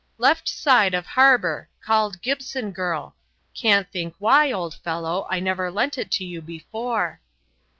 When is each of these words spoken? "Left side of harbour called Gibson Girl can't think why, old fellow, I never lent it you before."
"Left 0.17 0.49
side 0.49 0.95
of 0.95 1.05
harbour 1.05 1.69
called 1.79 2.23
Gibson 2.23 2.71
Girl 2.71 3.15
can't 3.53 3.87
think 3.91 4.15
why, 4.17 4.51
old 4.51 4.73
fellow, 4.73 5.27
I 5.29 5.39
never 5.39 5.69
lent 5.69 5.95
it 5.95 6.19
you 6.19 6.41
before." 6.41 7.21